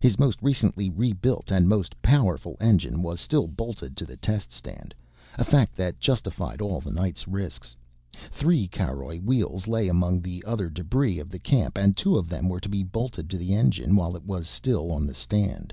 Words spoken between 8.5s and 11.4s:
caroj wheels lay among the other debris of the